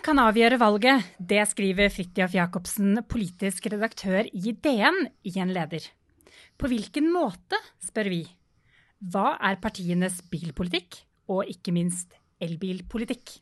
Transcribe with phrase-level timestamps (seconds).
[0.00, 1.04] Kan avgjøre valget.
[1.20, 4.96] Det skriver Fridtjof Jacobsen, politisk redaktør i DN,
[5.28, 5.84] i en leder.
[6.56, 8.22] På hvilken måte, spør vi.
[9.12, 13.36] Hva er partienes bilpolitikk, og ikke minst elbilpolitikk?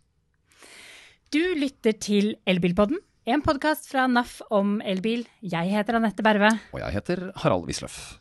[1.30, 2.98] Du lytter til Elbilpodden,
[3.28, 5.28] en podkast fra NAF om elbil.
[5.40, 6.50] Jeg heter Anette Berve.
[6.74, 8.18] Og jeg heter Harald Wisløff.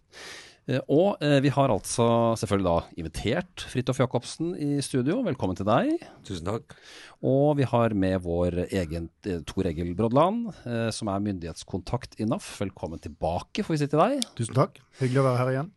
[0.67, 5.21] Eh, og eh, vi har altså selvfølgelig da invitert Fridtjof Jacobsen i studio.
[5.25, 6.03] Velkommen til deg.
[6.27, 6.75] Tusen takk.
[7.23, 10.51] Og vi har med vår egen eh, Tor Egil Brodland,
[10.93, 12.51] som er myndighetskontakt i NAF.
[12.65, 14.29] Velkommen tilbake, får vi si til deg.
[14.37, 14.79] Tusen takk.
[14.99, 15.73] Hyggelig å være her igjen.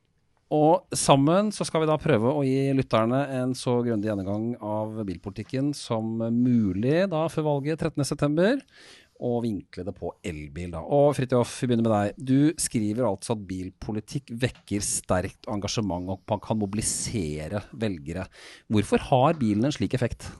[0.50, 4.96] Og sammen så skal vi da prøve å gi lytterne en så grundig gjennomgang av
[5.06, 8.56] bilpolitikken som mulig da før valget 13.9
[9.20, 10.72] og vinkle det på elbil.
[10.74, 10.82] da.
[10.82, 12.20] Og Fridtjof, vi begynner med deg.
[12.30, 18.26] Du skriver altså at bilpolitikk vekker sterkt engasjement, og man kan mobilisere velgere.
[18.72, 20.30] Hvorfor har bilen en slik effekt?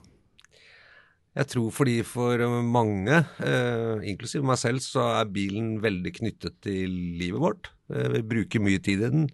[1.31, 6.91] Jeg tror fordi for mange, eh, inklusiv meg selv, så er bilen veldig knyttet til
[7.21, 7.69] livet vårt.
[7.93, 9.29] Eh, vi bruker mye tid i den.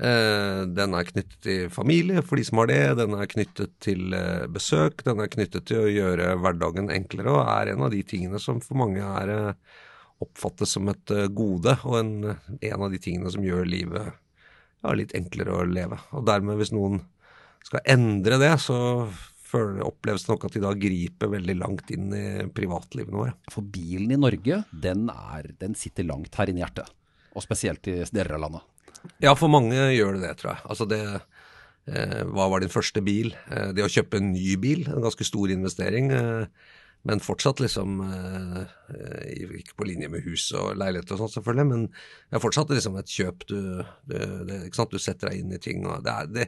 [0.00, 2.80] Eh, den er knyttet til familie, for de som har det.
[3.02, 5.04] Den er knyttet til eh, besøk.
[5.04, 8.62] Den er knyttet til å gjøre hverdagen enklere, og er en av de tingene som
[8.64, 9.78] for mange er eh,
[10.24, 15.14] oppfattes som et gode, og en, en, av de tingene som gjør livet ja, litt
[15.16, 15.96] enklere å leve.
[16.16, 17.00] Og dermed, hvis noen
[17.64, 18.76] skal endre det, så
[19.84, 23.34] oppleves det nok at de da griper veldig langt inn i privatlivene våre.
[23.50, 26.92] For bilen i Norge, den, er, den sitter langt her inne i hjertet.
[27.34, 28.69] Og spesielt i deler av landet.
[29.22, 30.64] Ja, for mange gjør det det, tror jeg.
[30.72, 33.32] Altså det eh, Hva var din første bil?
[33.52, 36.12] Eh, det å kjøpe en ny bil, en ganske stor investering.
[36.16, 36.68] Eh,
[37.08, 41.86] men fortsatt liksom eh, Ikke på linje med hus og leilighet og sånt, selvfølgelig, men
[41.88, 43.60] det er fortsatt liksom et kjøp du,
[44.10, 44.18] du,
[44.50, 45.86] det, du setter deg inn i ting.
[46.04, 46.46] det er, det,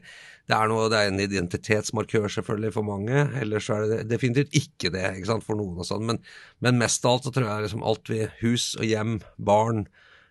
[0.50, 4.92] det er, noe, det er en identitetsmarkør selvfølgelig for mange, ellers er det definitivt ikke
[4.92, 5.80] det ikke sant, for noen.
[5.80, 6.20] og sånn, men,
[6.60, 9.86] men, mest av alt så tror jeg liksom alt vi Hus og hjem, barn,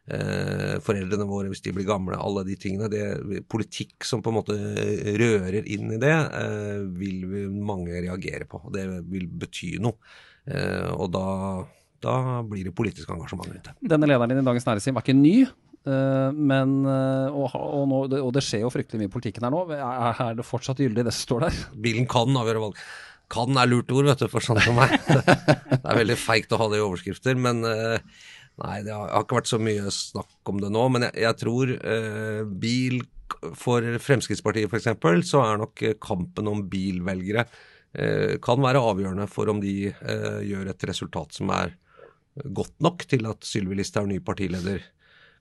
[0.09, 2.89] eh, foreldrene våre hvis de blir gamle, alle de tingene.
[2.91, 4.57] Det, politikk som på en måte
[5.21, 7.25] rører inn i det, eh, vil
[7.61, 8.63] mange reagere på.
[8.73, 9.99] Det vil bety noe.
[10.49, 11.25] Eh, og da,
[12.01, 12.15] da,
[12.47, 13.75] blir det politisk engasjement ute.
[13.81, 15.35] Denne lederen din i Dagens Næringsliv er ikke ny.
[15.81, 19.63] Men, og, og, nå, og, det skjer jo fryktelig mye i politikken her nå.
[19.73, 21.57] Er, er det fortsatt gyldig, det som står der?
[21.81, 22.83] Bilen kan avgjøre valg.
[23.33, 24.93] Kan er lurt ord, vet du, for sånne som meg.
[25.71, 27.39] det er veldig feigt å ha det i overskrifter.
[27.39, 27.65] Men
[28.61, 30.85] Nei, det har, ikke vært så mye snakk om det nå.
[30.93, 33.01] Men jeg, jeg tror eh, bil
[33.57, 34.89] For Fremskrittspartiet f.eks.
[35.29, 37.45] så er nok kampen om bilvelgere
[37.93, 41.77] eh, kan være avgjørende for om de eh, gjør et resultat som er
[42.45, 44.83] godt nok til at Sylvi Listhaug, ny partileder,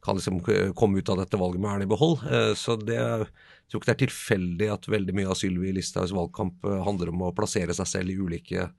[0.03, 0.41] kan liksom
[0.75, 2.23] komme ut av dette valget med æren i behold.
[2.25, 6.15] Eh, så det, jeg tror ikke det er tilfeldig at veldig mye av Sylvi Listhaugs
[6.17, 8.71] valgkamp eh, handler om å plassere seg selv i ulike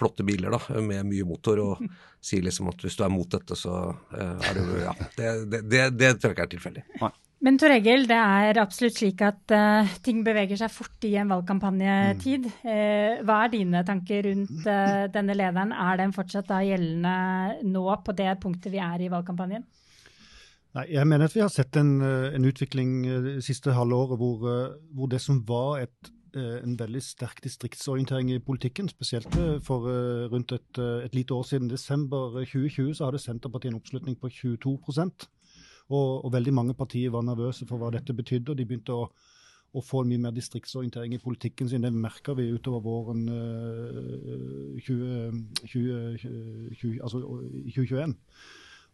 [0.00, 1.80] flotte biler da, med mye motor, og
[2.28, 4.94] sier liksom at hvis du er mot dette, så uh, er du Ja.
[5.16, 6.84] Det, det, det, det, tror jeg ikke er tilfeldig.
[7.40, 11.32] Men Tor Egil, det er absolutt slik at uh, ting beveger seg fort i en
[11.32, 12.48] valgkampanjetid.
[12.50, 12.68] Mm.
[12.68, 14.70] Uh, hva er dine tanker rundt
[15.14, 15.72] denne lederen?
[15.72, 19.64] Er den fortsatt da gjeldende nå på det punktet vi er i valgkampanjen?
[20.76, 24.50] Nei, Jeg mener at vi har sett en, en utvikling det siste halve året hvor,
[24.94, 29.88] hvor det som var et Eh, en veldig sterk distriktsorientering i politikken, spesielt eh, for
[29.90, 31.70] eh, rundt et, et lite år siden.
[31.70, 34.78] Desember 2020 så hadde Senterpartiet en oppslutning på 22
[35.90, 38.52] og, og veldig mange partier var nervøse for hva dette betydde.
[38.52, 39.08] og De begynte å,
[39.74, 41.82] å få mye mer distriktsorientering i politikken sin.
[41.82, 43.26] Det merker vi utover våren
[44.78, 46.18] 20, 20,
[46.78, 47.24] 20, altså
[47.74, 48.14] 2021.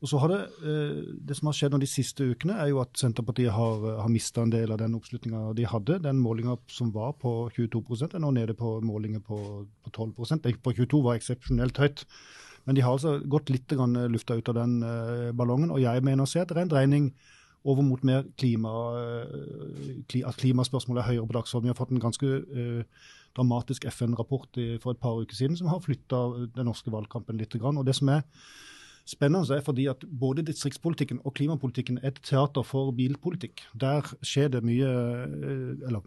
[0.04, 2.92] Og så har Det eh, det som har skjedd de siste ukene, er jo at
[3.00, 6.02] Senterpartiet har, eh, har mista en del av den oppslutninga de hadde.
[6.02, 10.72] Den målinga som var på 22 er nå nede på målinger på, på 12% På
[10.72, 12.04] 22 var eksepsjonelt høyt.
[12.66, 14.80] Men de har altså gått litt eh, lufta ut av den
[15.34, 15.70] ballongen.
[15.70, 17.14] Og jeg mener å se at det er en dreining
[17.64, 18.70] over mot mer klima,
[19.26, 21.66] at klimaspørsmålet er høyere på dagsordenen.
[21.66, 22.94] Vi har fått en ganske
[23.34, 27.56] dramatisk FN-rapport for et par uker siden som har flytta den norske valgkampen litt.
[27.58, 28.22] Og det som er
[29.06, 33.62] spennende er fordi at både distriktspolitikken og klimapolitikken er et teater for bilpolitikk.
[33.78, 36.02] Der skjer det mye eh, eller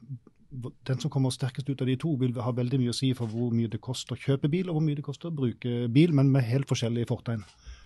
[0.88, 3.30] den som kommer sterkest ut av de to, vil ha veldig mye å si for
[3.30, 6.16] hvor mye det koster å kjøpe bil, og hvor mye det koster å bruke bil,
[6.18, 7.44] men med helt forskjellige fortegn.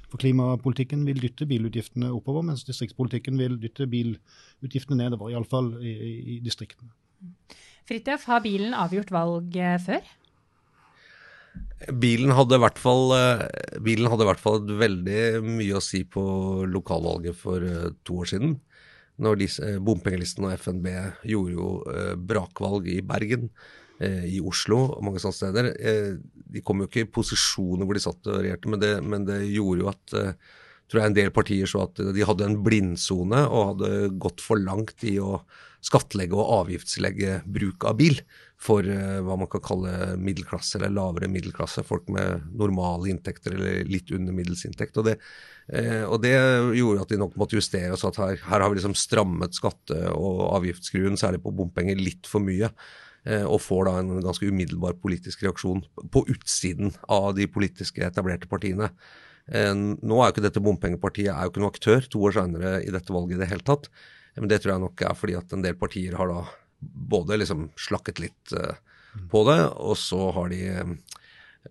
[0.07, 5.33] For klimapolitikken vil dytte bilutgiftene oppover, mens distriktspolitikken vil dytte bilutgiftene nedover.
[5.33, 5.93] Iallfall i,
[6.35, 6.93] i, distriktene.
[7.89, 10.05] Fridtjof, har bilen avgjort valg eh, før?
[11.99, 13.43] Bilen hadde, hvert fall, eh,
[13.83, 16.23] bilen hadde i hvert fall veldig mye å si på
[16.69, 18.59] lokalvalget for eh, to år siden.
[19.21, 20.87] når eh, bompengelisten og FNB
[21.29, 21.67] gjorde jo
[22.17, 23.49] brakvalg i Bergen,
[24.03, 25.67] i Oslo og mange sånne steder.
[26.33, 29.83] De kom jo ikke i posisjoner hvor de satt og regjerte, men men det gjorde
[29.83, 30.15] jo at
[30.89, 33.91] tror jeg en del partier så at de hadde en blindsone og hadde
[34.21, 35.39] gått for langt i å
[35.83, 38.19] skattlegge og avgiftslegge bruk av bil
[38.63, 41.83] for uh, hva man kan kalle middelklasse eller lavere middelklasse.
[41.87, 44.99] Folk med normale inntekter eller litt under middels inntekt.
[44.99, 45.17] Og det,
[45.73, 46.35] uh, og det
[46.79, 47.97] gjorde at de nok måtte justere.
[47.99, 52.29] Så at her, her har vi liksom strammet skatte- og avgiftsskruen, særlig på bompenger, litt
[52.29, 52.71] for mye.
[53.27, 55.83] Uh, og får da en ganske umiddelbar politisk reaksjon
[56.15, 58.93] på utsiden av de politiske etablerte partiene.
[59.51, 62.91] Nå er jo ikke dette bompengepartiet er jo ikke noen aktør to år senere i
[62.93, 63.89] dette valget i det hele tatt.
[64.39, 66.45] Men det tror jeg nok er fordi at en del partier har da
[66.79, 68.77] både liksom slakket litt uh,
[69.31, 70.63] på det, og så har de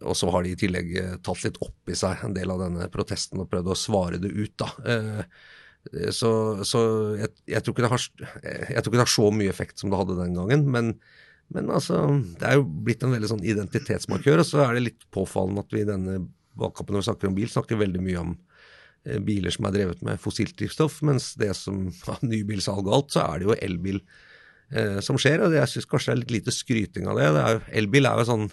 [0.01, 0.93] og så har de i tillegg
[1.25, 4.31] tatt litt opp i seg en del av denne protesten og prøvd å svare det
[4.33, 4.55] ut.
[4.63, 4.71] da.
[6.15, 6.31] Så,
[6.65, 6.81] så
[7.19, 8.05] jeg, jeg, tror har,
[8.41, 10.65] jeg, tror ikke det har, så mye effekt som det hadde den gangen.
[10.73, 10.95] Men,
[11.53, 12.07] men altså,
[12.41, 14.41] det er jo blitt en veldig sånn identitetsmarkør.
[14.41, 16.23] Og så er det litt påfallende at vi i denne
[16.59, 18.35] valgkampen når vi snakker om bil, snakker veldig mye om
[19.03, 23.15] Eh, biler som er drevet med fossilt drivstoff, mens det som har nybilsalg og alt,
[23.15, 23.99] så er det jo elbil
[24.71, 25.43] eh, som skjer.
[25.43, 27.33] og Jeg syns kanskje det er litt lite skryting av det.
[27.35, 28.53] det er elbil er jo sånn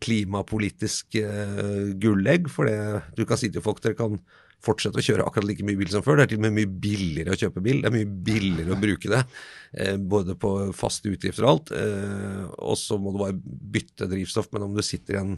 [0.00, 4.14] klimapolitisk eh, gullegg, for det, du kan si til folk dere kan
[4.60, 6.20] fortsette å kjøre akkurat like mye bil som før.
[6.20, 7.80] Det er til og med mye billigere å kjøpe bil.
[7.80, 9.20] Det er mye billigere å bruke det,
[10.12, 11.72] både på faste utgifter og alt.
[12.68, 15.32] Og så må du bare bytte drivstoff, men om du sitter i en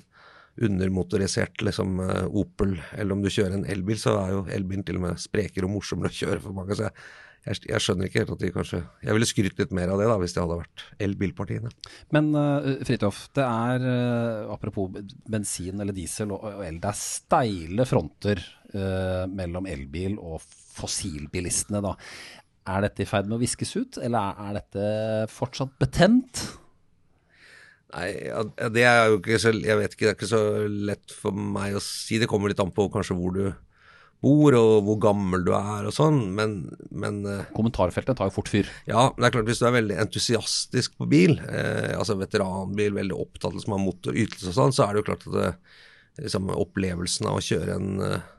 [0.61, 5.01] undermotorisert liksom, uh, Opel, eller om du kjører en elbil, så er jo elbilen til
[5.01, 6.77] og med sprekere og morsommere å kjøre for mange.
[6.77, 6.97] så jeg,
[7.47, 10.11] jeg, jeg, skjønner ikke helt at de kanskje Jeg ville skrytt litt mer av det
[10.11, 11.73] da, hvis det hadde vært elbilpartiene.
[12.15, 14.93] Men uh, Fridtjof, det er uh, apropos
[15.33, 18.45] bensin eller diesel og, og el, det er steile fronter
[18.77, 20.45] uh, mellom elbil og
[20.77, 21.83] fossilbilistene.
[21.85, 21.97] da.
[22.73, 24.91] Er dette i ferd med å viskes ut, eller er dette
[25.33, 26.45] fortsatt betent?
[27.93, 28.41] Nei, ja,
[28.73, 30.43] det er jo ikke så Jeg vet ikke, det er ikke så
[30.91, 32.21] lett for meg å si.
[32.23, 33.45] Det kommer litt an på kanskje hvor du
[34.23, 36.53] bor og hvor gammel du er og sånn, men,
[36.95, 38.69] men eh, Kommentarfeltet tar jo fort fyr.
[38.87, 42.95] Ja, men det er klart hvis du er veldig entusiastisk på bil, eh, altså veteranbil,
[43.01, 45.49] veldig opptatt som motor, motorytelse og sånn, så er det jo klart at det,
[46.23, 48.31] liksom, opplevelsen av å kjøre en eh,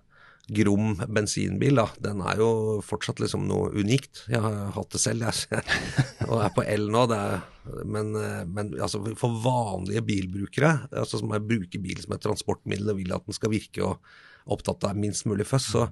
[0.51, 2.49] grom bensinbil, da, den er jo
[2.83, 4.25] fortsatt liksom noe unikt.
[4.31, 5.63] Jeg har hatt det selv, jeg,
[6.29, 7.05] og er på el nå.
[7.15, 7.45] Er,
[7.87, 8.11] men,
[8.51, 13.29] men altså, for vanlige bilbrukere, altså som bruker bil som et transportmiddel og vil at
[13.29, 15.87] den skal virke og er opptatt av minst mulig føss, så,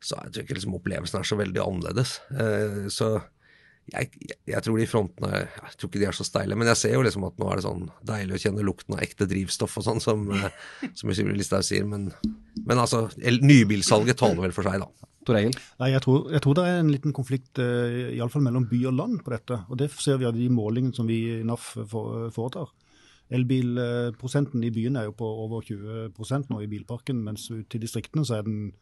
[0.00, 2.16] så jeg tror ikke liksom opplevelsen er så veldig annerledes.
[2.32, 3.18] Eh, så
[3.90, 6.94] jeg, jeg, tror de frontene Jeg tror ikke de er så steile, men jeg ser
[6.94, 9.86] jo liksom at nå er det sånn deilig å kjenne lukten av ekte drivstoff og
[9.86, 10.48] sånn, som, eh,
[10.98, 11.86] som Sylvi Listhaug sier.
[11.88, 12.10] Men,
[12.66, 15.08] men altså, nybilsalget taler vel for seg, da.
[15.26, 15.56] Tor Egil?
[15.82, 18.94] Nei, jeg tror, jeg tror, det er en liten konflikt uh, iallfall mellom by og
[18.96, 19.58] land på dette.
[19.68, 22.70] og Det ser vi av de målingene som vi i NAF foretar.
[23.30, 28.24] Elbilprosenten i byene er jo på over 20% nå i bilparken, mens ute i distriktene
[28.26, 28.72] så er den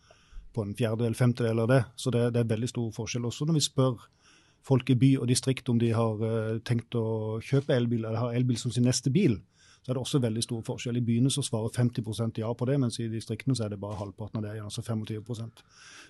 [0.55, 1.83] på en fjerdedel, femtedel av det.
[2.01, 3.27] Så det, det er veldig stor forskjell.
[3.29, 3.99] Også når vi spør
[4.69, 8.37] folk i by og distrikt om de har uh, tenkt å kjøpe elbil eller har
[8.37, 9.39] elbil som sin neste bil,
[9.83, 10.99] så er det også veldig stor forskjell.
[11.01, 13.97] I byene så svarer 50% ja på det, mens i distriktene så er det bare
[14.01, 15.25] halvparten av det, altså 25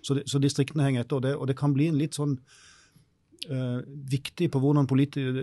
[0.02, 2.38] Så, det, så distriktene henger etter, og det, og det, kan bli en litt sånn
[3.50, 4.88] uh, viktig på hvordan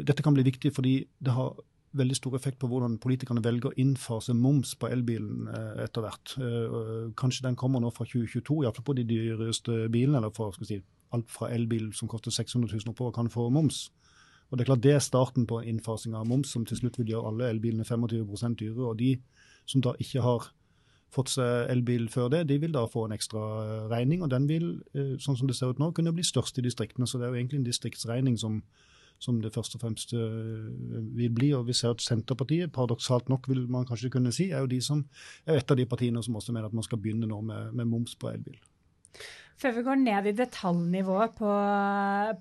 [0.03, 1.55] Dette kan bli viktig fordi det har
[1.95, 6.35] veldig stor effekt på hvordan politikerne velger å innfase moms på elbilen uh, etter hvert.
[6.35, 10.69] Uh, kanskje den kommer nå fra 2022, iallfall på de dyreste bilene, eller for skal
[10.69, 10.81] si,
[11.15, 13.87] alt fra elbil som koster 600 000 oppover, kan få moms.
[14.49, 17.15] Og Det er klart det er starten på innfasing av moms, som til slutt vil
[17.15, 18.91] gjøre alle elbilene 25% dyrere.
[18.91, 19.17] Og de
[19.65, 20.51] som da ikke har
[21.15, 24.23] fått seg elbil før det, de vil da få en ekstra eh, regning.
[24.25, 27.07] Og den vil, eh, sånn som det ser ut nå, kunne bli størst i distriktene.
[27.07, 28.61] Så det er jo egentlig en distriktsregning som,
[29.23, 30.69] som det først og fremst eh,
[31.17, 31.53] vil bli.
[31.57, 34.81] Og vi ser at Senterpartiet, paradoksalt nok vil man kanskje kunne si, er jo de
[34.83, 35.05] som
[35.47, 37.89] er et av de partiene som også mener at man skal begynne nå med, med
[37.91, 38.59] moms på elbil.
[39.55, 41.49] Før vi går ned i detaljnivået på,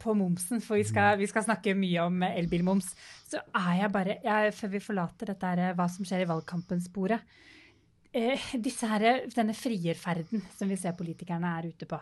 [0.02, 2.88] på momsen, for vi skal, vi skal, snakke mye om elbilmoms,
[3.30, 7.22] så er jeg bare jeg, Før vi forlater dette her, hva som skjer i valgkampen-sporet
[8.14, 12.00] eh, disse her, Denne frierferden som vi ser politikerne er ute på,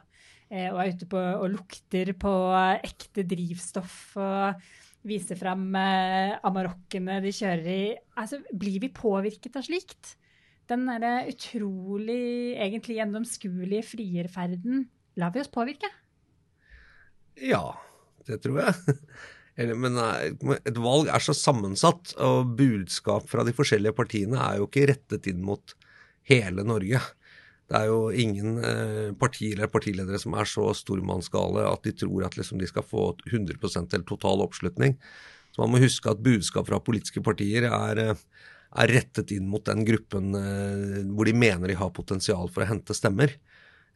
[0.49, 2.33] eh, og er ute på og lukter på
[2.81, 4.65] ekte drivstoff og
[5.09, 7.85] viser fram eh, Amarokkene de kjører i.
[8.17, 10.17] Altså, Blir vi påvirket av slikt?
[10.71, 14.87] Den derre utrolig, egentlig gjennomskuelige frierferden
[15.21, 15.91] lar vi oss påvirke?
[17.41, 17.65] Ja,
[18.29, 18.99] det tror jeg.
[19.77, 24.87] Men et valg er så sammensatt, og budskap fra de forskjellige partiene er jo ikke
[24.95, 25.75] rettet inn mot
[26.31, 27.03] hele Norge.
[27.73, 32.27] Det er jo ingen eh, partier eller partiledere som er så stormannsgale at de tror
[32.27, 34.99] at liksom, de skal få 100% eller total oppslutning.
[35.53, 38.21] Så Man må huske at budskap fra politiske partier er, eh,
[38.83, 42.69] er rettet inn mot den gruppen eh, hvor de mener de har potensial for å
[42.69, 43.33] hente stemmer.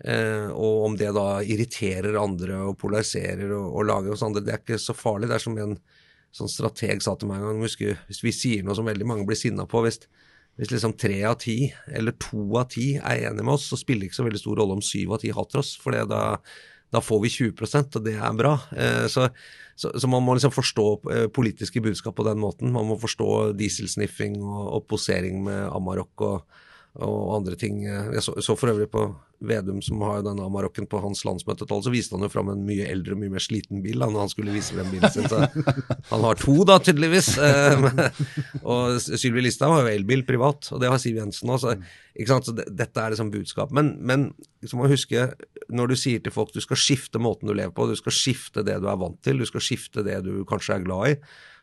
[0.04, 4.54] Eh, og om det da irriterer andre og polariserer og, og lager oss andre, det
[4.54, 5.30] er ikke så farlig.
[5.30, 5.78] Det er som en
[6.36, 9.28] sånn strateg sa til meg en gang, husker, hvis vi sier noe som veldig mange
[9.28, 10.02] blir sinna på hvis
[10.56, 11.58] hvis liksom tre av ti
[11.92, 14.62] eller to av ti er enige med oss, så spiller det ikke så veldig stor
[14.62, 16.22] rolle om syv av ti hater oss, for da,
[16.94, 18.54] da, får vi 20% og det er bra.
[18.72, 19.28] Eh, så,
[19.76, 22.72] så, så, man må liksom forstå eh, politiske budskap på den måten.
[22.72, 26.58] Man må forstå dieselsniffing og, og posering med Amarok og,
[27.04, 27.84] og andre ting.
[27.84, 29.10] Jeg så, så for øvrig på
[29.44, 32.86] Vedum, som har denne Amarokken på hans landsmøtetall, så viste han jo fram en mye
[32.88, 35.28] eldre og mye mer sliten bil da når han skulle vise frem bilen sin.
[35.28, 35.42] Så
[36.10, 37.34] han har to, da, tydeligvis.
[37.46, 37.84] Eh,
[38.66, 41.60] og Sylvi Listhaug har jo elbil privat, og det har Siv Jensen òg.
[41.62, 43.72] Så, dette er liksom budskap.
[43.76, 44.26] Men, men
[44.66, 45.28] så må du huske,
[45.72, 48.64] når du sier til folk du skal skifte måten du lever på, du skal skifte
[48.66, 51.16] det du er vant til, du skal skifte det du kanskje er glad i,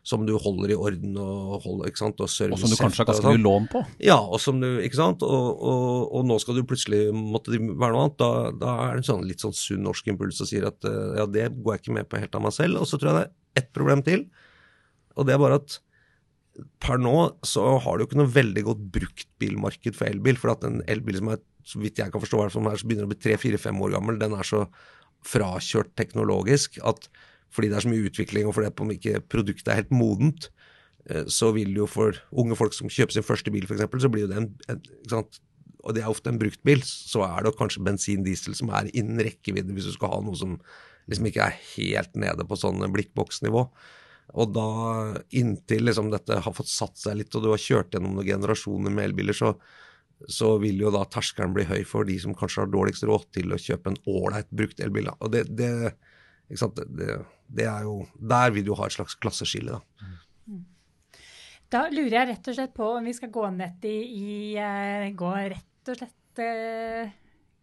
[0.04, 3.08] som du holder i orden og, holder, ikke sant, og Og som du kanskje har
[3.08, 3.46] ganske mye sånn.
[3.46, 3.80] lån på?
[4.04, 5.24] Ja, og, som du, ikke sant?
[5.24, 8.18] Og, og, og, nå skal du plutselig måtte være noe annet.
[8.20, 8.28] Da,
[8.60, 11.24] da er det en sånn, litt sånn sunn norsk impuls som sier at eh, ja,
[11.24, 12.82] det går jeg ikke med på helt av meg selv.
[12.82, 14.28] Og så tror jeg det er ett problem til,
[15.16, 15.80] og det er bare at
[16.84, 20.36] per nå så har du ikke noe veldig godt bruktbilmarked for elbil.
[20.38, 23.08] For at en elbil som er, så vidt jeg kan forstå, som er, som begynner
[23.08, 24.66] å bli tre-fire-fem år gammel, den er så
[25.24, 27.08] frakjørt teknologisk at
[27.54, 30.50] fordi det er så mye utvikling, og fordi om ikke produktet er helt modent,
[31.08, 34.26] eh, så vil jo for unge folk som kjøper sin første bil, f.eks., så blir
[34.26, 35.26] jo det en, en
[35.84, 39.74] og det er ofte en bruktbil, så er det kanskje bensin-diesel som er innen rekkevidde
[39.76, 40.56] hvis du skal ha noe som
[41.10, 43.66] liksom ikke er helt nede på sånn blikkboksnivå.
[44.40, 44.68] Og da,
[45.36, 48.94] inntil liksom dette har fått satt seg litt, og du har kjørt gjennom noen generasjoner
[48.94, 49.52] med elbiler, så,
[50.24, 53.52] så vil jo da terskelen bli høy for de som kanskje har dårligst råd til
[53.52, 55.12] å kjøpe en ålreit brukt elbil.
[55.18, 55.70] Og det, det,
[56.48, 57.18] det, det,
[57.64, 60.10] er jo Der vil du ha et slags klasseskille, da.
[60.48, 60.64] Mm.
[61.72, 65.08] Da lurer jeg rett og slett på om vi skal gå ned i, i uh,
[65.16, 67.10] Gå rett og slett uh,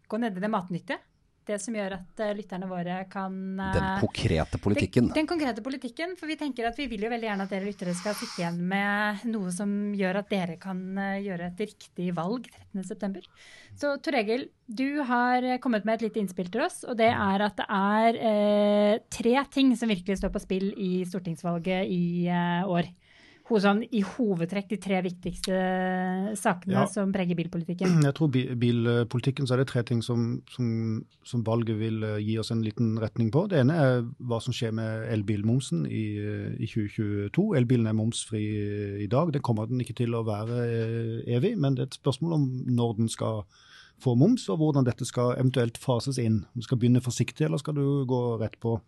[0.07, 0.99] Gå ned i det matnyttige?
[1.47, 5.09] Det som gjør at uh, lytterne våre kan uh, Den konkrete politikken.
[5.09, 7.67] Den, den, konkrete politikken, for vi tenker at vi vil jo veldig gjerne at dere
[7.67, 12.11] lyttere skal sitte igjen med noe som gjør at dere kan uh, gjøre et riktig
[12.17, 13.25] valg 13.9.
[13.81, 17.45] Så Tor Egil, du har kommet med et lite innspill til oss, og det er
[17.45, 22.27] at det er tre ting som virkelig står på spill i stortingsvalget i
[22.67, 22.91] år
[23.49, 25.55] sånn, i hovedtrekk de tre viktigste
[26.39, 26.85] sakene ja.
[26.89, 27.97] som preger bilpolitikken?
[28.07, 32.37] Jeg tror bilpolitikken så er det tre ting som, som, som, valget vil eh, gi
[32.41, 33.47] oss en liten retning på.
[33.51, 36.05] Det ene er hva som skjer med elbilmomsen i,
[36.57, 37.49] i 2022.
[37.59, 38.45] Elbilen er momsfri
[39.03, 39.33] i dag.
[39.33, 42.47] Det kommer den ikke til å være eh, evig, men det er et spørsmål om
[42.71, 43.43] når den skal
[44.01, 46.41] få moms, og hvordan dette skal eventuelt fases inn.
[46.53, 48.79] Om du skal begynne forsiktig, eller skal du gå rett på?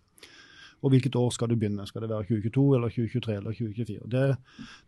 [0.83, 1.85] Og hvilket år skal du begynne?
[1.87, 3.99] Skal det være 2022 eller 2023 eller 2024?
[4.11, 4.23] Det,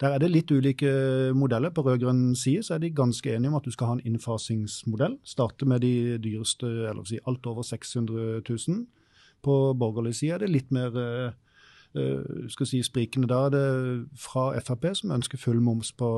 [0.02, 0.92] der er det litt ulike
[1.34, 1.72] modeller.
[1.72, 5.18] På rød-grønn side så er de ganske enige om at du skal ha en innfasingsmodell.
[5.24, 8.86] Starte med de dyreste, eller si alt over 600 000.
[9.44, 11.32] På borgerlig side er det litt mer uh,
[12.52, 13.32] skal si sprikende.
[13.32, 13.66] Da er det
[14.20, 16.10] fra Frp, som ønsker full moms på,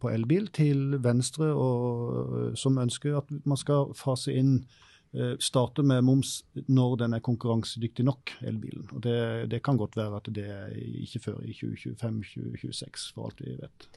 [0.00, 4.62] på elbil, til Venstre, og, som ønsker at man skal fase inn
[5.10, 6.36] Eh, starte med moms
[6.70, 8.84] når den er konkurransedyktig nok, elbilen.
[8.94, 9.16] Og det,
[9.50, 13.88] det kan godt være at det er ikke før i 2025-2026, for alt vi vet.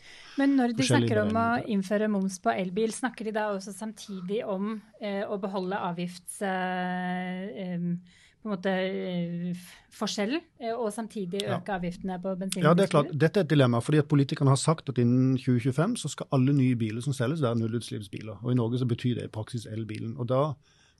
[0.42, 4.42] Men når de snakker om å innføre moms på elbil, snakker de da også samtidig
[4.42, 6.42] om eh, å beholde avgifts...
[6.42, 11.78] Eh, på en måte forskjell, forskjellen, eh, og samtidig øke ja.
[11.78, 12.66] avgiftene på bensin?
[12.66, 13.14] Ja, det er klart.
[13.16, 13.80] Dette er et dilemma.
[13.80, 17.42] fordi at Politikerne har sagt at innen 2025 så skal alle nye biler som selges,
[17.42, 18.42] være nullutslippsbiler.
[18.44, 20.18] Og I Norge så betyr det i praksis elbilen.
[20.18, 20.42] Og da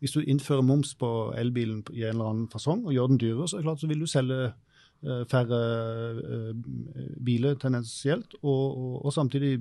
[0.04, 3.48] hvis du innfører moms på elbilen i en eller annen fasong og gjør den dyrere,
[3.48, 5.60] så, er det klart, så vil du selge uh, færre
[6.18, 6.50] uh,
[7.24, 8.36] biler tendensielt.
[8.42, 9.54] Og, og, og, samtidig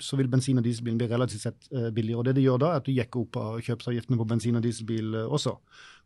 [0.00, 2.22] så vil bensin- og dieselbilen bli relativt sett uh, billigere.
[2.22, 4.64] Og det de gjør da, er at du jekker opp av kjøpsavgiftene på bensin- og
[4.64, 5.58] dieselbil også.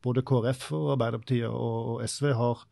[0.02, 2.66] Både KrF og Arbeiderpartiet og SV har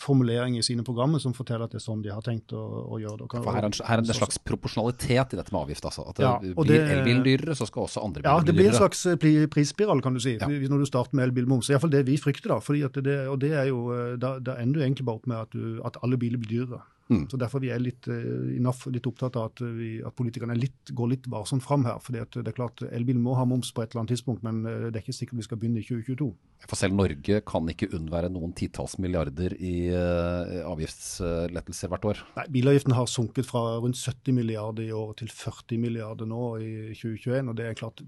[0.00, 2.60] formulering i sine programmer som forteller at det er sånn de har tenkt å,
[2.94, 3.28] å gjøre det.
[3.34, 5.86] For her er, her er det en slags proporsjonalitet i dette med avgift.
[5.88, 6.06] Altså.
[6.10, 8.42] At ja, blir elbilen dyrere, så skal også andre biler bli dyrere.
[8.42, 10.48] Ja, det blir en slags eh, prisspiral, kan du si, ja.
[10.48, 11.70] når du starter med elbilmoms.
[11.72, 12.54] Iallfall det vi frykter.
[12.54, 15.22] da, fordi at det, og det er jo, eh, da, da ender du egentlig bare
[15.22, 16.82] opp med at, du, at alle biler blir dyrere.
[17.12, 17.26] Mm.
[17.28, 21.10] Så Derfor vi er litt, uh, litt opptatt av at, vi, at politikerne litt, går
[21.12, 22.00] litt varsomt fram her.
[22.00, 24.88] fordi det er klart Elbil må ha moms på et eller annet tidspunkt, men uh,
[24.88, 26.30] det er ikke sikkert vi skal begynne i 2022.
[26.64, 32.24] For selv Norge kan ikke unnvære noen titalls milliarder i uh, avgiftslettelser hvert år?
[32.38, 36.72] Nei, Bilavgiften har sunket fra rundt 70 milliarder i år til 40 milliarder nå i
[36.96, 37.52] 2021.
[37.52, 38.00] og det er klart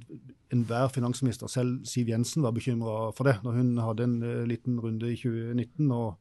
[0.55, 5.11] Enhver finansminister, selv Siv Jensen, var bekymra for det når hun hadde en liten runde
[5.11, 5.91] i 2019.
[5.91, 6.15] og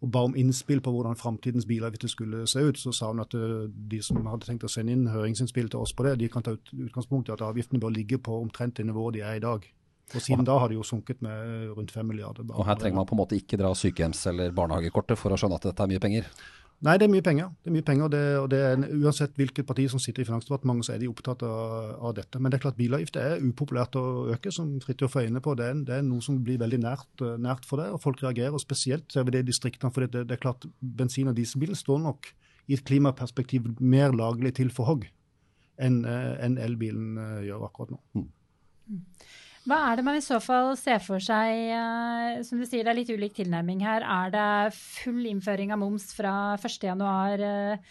[0.00, 3.34] og ba om innspill på hvordan framtidens bilavgifter skulle se ut, så sa hun at
[3.36, 6.44] eh, de som hadde tenkt å sende inn høringsinnspill til oss på det, de kan
[6.46, 9.44] ta ut utgangspunkt i at avgiftene bør ligge på omtrent det nivået de er i
[9.44, 9.68] dag.
[10.10, 12.48] Og Siden da har de jo sunket med rundt 5 milliarder.
[12.50, 15.60] Og Her trenger man på en måte ikke dra sykehjems- eller barnehagekortet for å skjønne
[15.60, 16.32] at dette er mye penger?
[16.80, 17.50] Nei, det er mye penger.
[17.60, 20.86] Det er mye penger, det, og det er, Uansett hvilket parti som sitter i Finansdepartementet,
[20.86, 22.40] så er de opptatt av, av dette.
[22.40, 25.52] Men det er klart bilavgift er upopulært å øke, som Fridtjof er inne på.
[25.60, 28.56] Det er, det er, noe som blir veldig nært, nært, for det, og folk reagerer.
[28.56, 29.92] og Spesielt ser vi det i distriktene.
[29.92, 32.32] for det, det, er klart Bensin- og dieselbilen står nok
[32.70, 35.08] i et klimaperspektiv mer laglig til for hogg
[35.80, 38.00] enn en elbilen eh, gjør akkurat nå.
[38.16, 39.00] Mm.
[39.68, 41.52] Hva er det man i så fall ser for seg?
[41.76, 44.00] Eh, som du sier, det er litt ulik tilnærming her.
[44.00, 47.84] Er det full innføring av moms fra 1.1.2022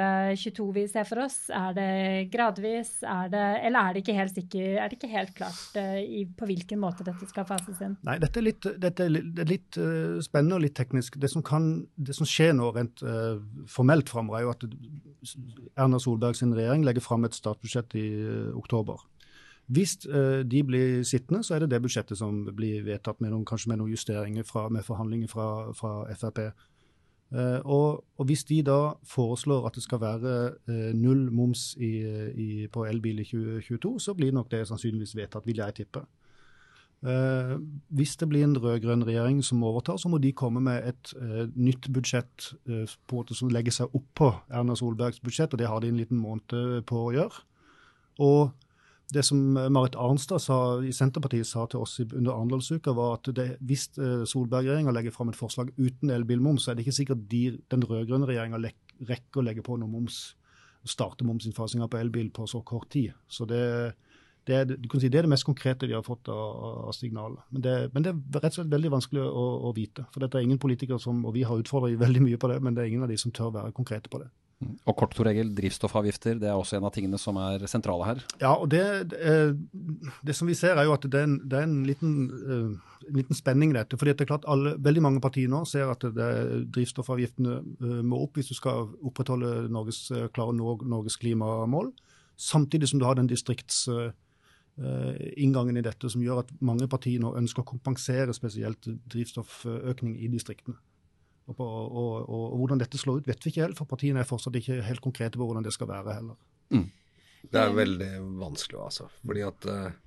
[0.00, 1.36] eh, vi ser for oss?
[1.52, 3.02] Er det gradvis?
[3.04, 6.24] Er det, eller er det ikke helt, sikker, er det ikke helt klart uh, i,
[6.24, 8.00] på hvilken måte dette skal fases inn?
[8.08, 11.20] Nei, Dette er litt, dette er litt, litt uh, spennende og litt teknisk.
[11.20, 13.36] Det som, kan, det som skjer nå rent uh,
[13.68, 14.64] formelt framover, er jo at
[15.76, 18.08] Erna Solberg sin regjering legger fram et statsbudsjett i
[18.56, 19.04] oktober.
[19.66, 23.46] Hvis uh, de blir sittende, så er det det budsjettet som blir vedtatt, med noen,
[23.48, 26.42] kanskje med noen justeringer fra, med forhandlinger fra, fra Frp.
[27.34, 30.34] Eh, og, og, Hvis de da foreslår at det skal være
[30.68, 31.94] uh, null moms i,
[32.30, 36.04] i, på elbil i 2022, så blir nok det sannsynligvis vedtatt, vil jeg tippe.
[37.04, 41.14] Uh, hvis det blir en rød-grønn regjering som overtar, så må de komme med et
[41.20, 45.82] uh, nytt budsjett uh, på, som legger seg oppå Erna Solbergs budsjett, og det har
[45.82, 47.42] de en liten måned på å gjøre.
[48.24, 48.54] Og
[49.12, 53.48] det som Marit Arnstad sa, i Senterpartiet sa til oss under Arendalsuka, var at det,
[53.66, 57.42] hvis eh, Solberg-regjeringa legger fram et forslag uten elbilmoms, så er det ikke sikkert de,
[57.72, 58.60] den rød-grønne regjeringa
[59.04, 60.22] rekker å legge på noe moms,
[60.88, 63.12] starte momsinnfasinga på elbil på så kort tid.
[63.28, 63.60] Så det,
[64.48, 67.44] det, er, si, det, er, det mest konkrete vi har fått av, av signalet.
[67.50, 70.06] Men, men det, er rett og slett veldig vanskelig å, å, vite.
[70.14, 72.76] For dette er ingen politikere som, og vi har utfordret veldig mye på det, men
[72.76, 74.32] det er ingen av de som tør være konkrete på det.
[74.84, 78.22] Og kort regel, drivstoffavgifter, det er også en av tingene som er sentrale her?
[78.40, 79.34] Ja, og det, det,
[80.26, 82.96] det som vi ser er jo at det er en, det er en liten, uh,
[83.14, 83.98] liten, spenning i dette.
[84.00, 88.40] fordi det er klart alle, Veldig mange partier nå ser at drivstoffavgiftene uh, må opp
[88.40, 91.92] hvis du skal opprettholde Norges, klare Norges klimamål.
[92.36, 93.86] Samtidig som du har den distrikts
[95.38, 100.26] inngangen i dette som gjør at mange partier nå ønsker å kompensere spesielt drivstofføkning i
[100.32, 100.74] distriktene.
[101.44, 104.22] Og, på, og, og, og, hvordan dette slår ut, vet vi ikke helt, for partiene
[104.22, 106.38] er fortsatt ikke helt konkrete på hvordan det skal være heller.
[106.72, 106.86] Mm.
[107.52, 109.10] Det er veldig vanskelig, altså.
[109.20, 109.98] Fordi at eh,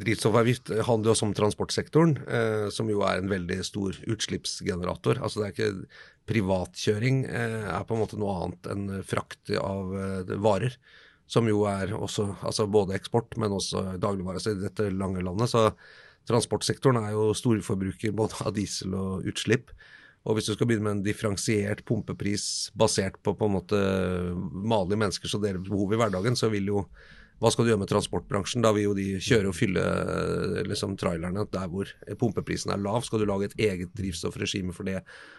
[0.00, 5.20] drivstoffavgift handler også om transportsektoren, eh, som jo er en veldig stor utslippsgenerator.
[5.20, 9.92] Altså det er ikke Privatkjøring eh, er på en måte noe annet enn frakt av
[10.40, 10.76] varer.
[11.30, 14.42] Som jo er også altså både eksport, men også dagligvarer.
[14.42, 15.68] Så i dette lange landet så
[16.30, 19.72] Transportsektoren er jo storforbruker både av diesel og utslipp.
[20.28, 22.44] Og hvis du skal begynne med en differensiert pumpepris
[22.76, 23.78] basert på på en måte
[24.68, 26.84] vanlige mennesker og deres behov i hverdagen, så vil jo
[27.40, 28.60] hva skal du gjøre med transportbransjen?
[28.60, 29.82] Da vil jo de kjøre og fylle
[30.68, 31.88] liksom, trailerne der hvor
[32.20, 33.00] pumpeprisen er lav.
[33.06, 34.98] Skal du lage et eget drivstoffregime for det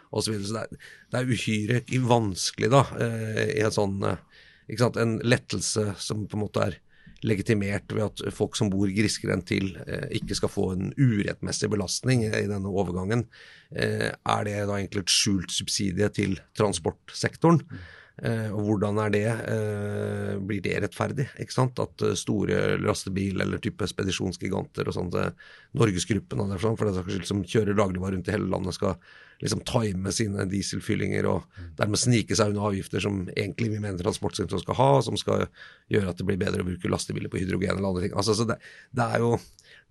[0.09, 0.23] osv.
[0.25, 0.47] Så, videre.
[0.47, 4.23] så det er, det er uhyre vanskelig da, eh, i en sånn eh,
[4.65, 6.79] ikke sant, En lettelse som på en måte er
[7.27, 12.25] legitimert ved at folk som bor grisgrendt til, eh, ikke skal få en urettmessig belastning
[12.25, 13.25] i denne overgangen.
[13.75, 17.61] Eh, er det da egentlig et skjult subsidie til transportsektoren?
[18.21, 19.27] Eh, og hvordan er det,
[20.45, 21.29] blir det rettferdig?
[21.39, 21.79] ikke sant?
[21.79, 25.33] At store lastebil- eller type spedisjonsgiganter og sånne
[25.73, 28.97] Norgesgruppen sånn, for det saks skyld, som kjører dagligvarer rundt i hele landet, skal
[29.41, 34.61] liksom time sine dieselfyllinger og dermed snike seg unna avgifter som egentlig vi mener transportsektoren
[34.61, 35.47] skal ha, som skal
[35.91, 38.15] gjøre at det blir bedre å bruke lastebiler på hydrogen eller andre ting.
[38.17, 38.59] Altså, så det,
[38.95, 39.35] det er jo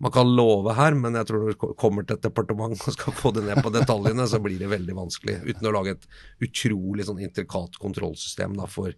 [0.01, 3.17] man kan love her, men jeg tror når du kommer til et departement og skal
[3.17, 5.41] få det ned på detaljene, så blir det veldig vanskelig.
[5.45, 6.07] Uten å lage et
[6.47, 8.95] utrolig sånn intrikat kontrollsystem da, for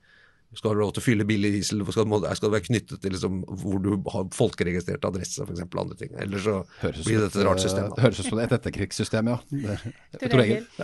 [0.52, 3.14] skal du ha lov til å fylle billig diesel, skal, skal det være knyttet til
[3.14, 5.62] liksom, hvor du har folkeregistrert adresse, f.eks.
[5.64, 6.12] andre ting.
[6.20, 7.88] Eller så høres blir dette et rart system.
[7.88, 8.04] Da.
[8.04, 9.38] Høres ut som et etterkrigssystem, ja.
[9.48, 10.30] Det,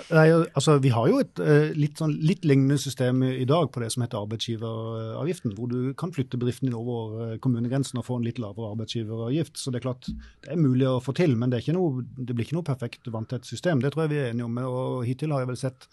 [0.09, 0.24] Nei,
[0.57, 3.92] altså, vi har jo et uh, litt, sånn, litt, lignende system i dag på det
[3.92, 8.26] som heter arbeidsgiveravgiften, hvor du kan flytte bedriften din over uh, kommunegrensen og få en
[8.28, 9.61] litt lavere arbeidsgiveravgift.
[9.61, 12.48] Så det er klart det er mulig å få til, men det, noe, det blir
[12.48, 13.85] ikke noe perfekt vanntett system.
[13.85, 14.62] Det tror jeg vi er enige om.
[14.64, 15.90] Og hittil har jeg vel sett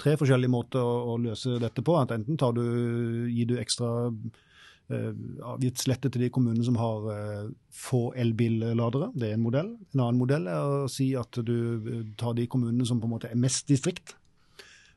[0.00, 1.96] tre forskjellige måter å, å løse dette på.
[2.00, 2.62] At enten du,
[3.30, 3.90] gir du ekstra
[4.92, 5.10] eh,
[5.52, 9.10] avgiftslette til de kommunene som har eh, få elbilladere.
[9.14, 9.74] Det er en modell.
[9.94, 13.14] En annen modell er å si at du eh, tar de kommunene som på en
[13.16, 14.16] måte er mest distrikt.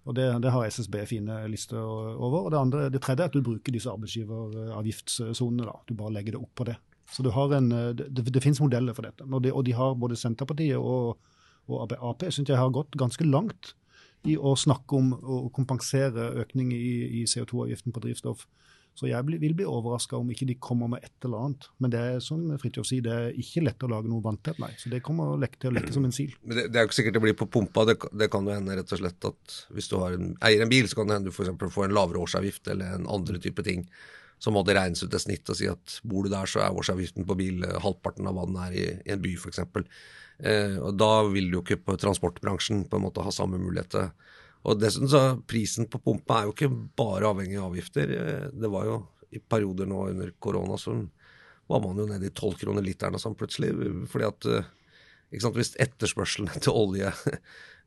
[0.04, 2.42] Og Det, det har SSB fine lister over.
[2.42, 5.70] og Det, andre, det tredje er at du bruker disse arbeidsgiveravgiftssonene.
[5.70, 5.78] da.
[5.88, 6.76] Du bare legger det opp på det.
[7.14, 9.24] Så en, det, det finnes modeller for dette.
[9.24, 11.22] Og, og de har både Senterpartiet og,
[11.72, 13.76] og Ap synes jeg har gått ganske langt
[14.24, 18.46] i å snakke om å kompensere økning i, i CO2-avgiften på drivstoff.
[18.94, 21.66] Så jeg vil bli overraska om ikke de kommer med et eller annet.
[21.82, 24.70] Men det er som Fridtjof sier, det er ikke lett å lage noe vanntett, nei.
[24.78, 26.36] Så det kommer til å leke som en sil.
[26.46, 27.88] Men det, det, er jo ikke sikkert det blir på pumpa.
[27.90, 30.90] Det, det kan jo hende rett og slett at hvis du en, eier en bil,
[30.90, 31.74] så kan det hende du f.eks.
[31.74, 33.88] får en lavere årsavgift eller en andre type ting.
[34.44, 36.78] Så må det regnes ut et snitt og si at bor du der, så er
[36.78, 39.64] årsavgiften på bil eh, halvparten av hva den er i, i en by, f.eks.
[40.40, 44.12] Eh, og da vil du jo ikke på transportbransjen på en måte ha samme muligheter.
[44.64, 48.16] og dessuten så Prisen på pumpa er jo ikke bare avhengig av avgifter.
[48.18, 49.02] Eh, det var jo
[49.34, 50.96] i perioder nå under korona så
[51.68, 53.72] var man jo nede i tolv kroner literen og sånn plutselig.
[54.12, 54.72] fordi at eh,
[55.40, 57.12] sant, Hvis etterspørselen etter olje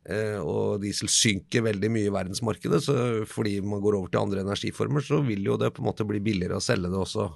[0.08, 2.96] eh, og diesel synker veldig mye i verdensmarkedet, så
[3.28, 6.22] fordi man går over til andre energiformer, så vil jo det på en måte bli
[6.24, 7.28] billigere å selge det også.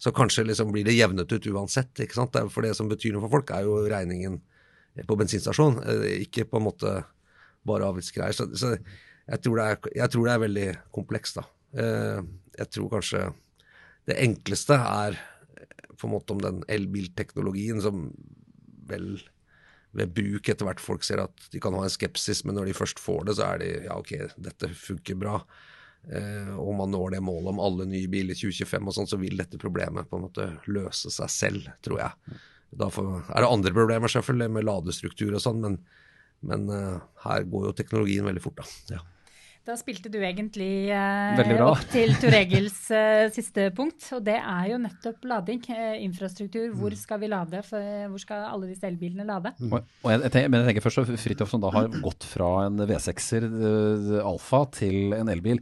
[0.00, 1.92] Så kanskje liksom blir det jevnet ut uansett.
[2.00, 2.36] ikke sant?
[2.52, 4.40] For det som betyr noe for folk, er jo regningen
[5.06, 5.78] på bensinstasjon,
[6.24, 6.94] ikke på en måte
[7.68, 8.34] bare avgiftsgreier.
[8.36, 11.44] Så, så jeg, tror er, jeg, tror det er, veldig komplekst, da.
[11.84, 12.22] Eh,
[12.58, 13.26] jeg tror kanskje
[14.08, 15.20] det enkleste er
[16.00, 18.08] på en måte om den elbilteknologien som
[18.90, 19.20] vel
[19.96, 22.78] ved bruk etter hvert folk ser at de kan ha en skepsis, men når de
[22.78, 25.40] først får det, så er de ja, ok, dette funker bra.
[26.08, 29.20] Eh, og man når det målet om alle nye biler i 2025 og sånn, så
[29.20, 32.38] vil dette problemet på en måte løse seg selv, tror jeg.
[32.70, 35.80] Da er det andre problemer selvfølgelig med ladestruktur og sånn, men
[36.46, 38.96] men uh, her går jo teknologien veldig fort, da.
[38.96, 39.06] Ja.
[39.68, 41.36] Da spilte du egentlig uh,
[41.66, 45.60] opp til Tor Egils uh, siste punkt, og det er jo nettopp lading.
[46.00, 46.70] infrastruktur.
[46.72, 46.98] Hvor mm.
[46.98, 47.60] skal vi lade?
[47.66, 49.52] For, hvor skal alle disse elbilene lade?
[49.60, 49.74] Mm.
[49.76, 52.80] Og, og jeg, tenker, men jeg tenker først Fridtjof som da har gått fra en
[52.88, 53.46] V6-er
[54.24, 55.60] Alfa til en elbil.